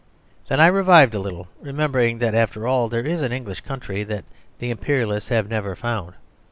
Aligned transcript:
Then 0.47 0.59
I 0.59 0.65
revived 0.65 1.13
a 1.13 1.19
little, 1.19 1.47
remembering 1.59 2.17
that 2.17 2.33
after 2.33 2.65
all 2.67 2.89
there 2.89 3.05
is 3.05 3.21
an 3.21 3.31
English 3.31 3.61
country 3.61 4.03
that 4.05 4.25
the 4.57 4.71
Imperialists 4.71 5.29
have 5.29 5.47
never 5.47 5.75
found. 5.75 6.15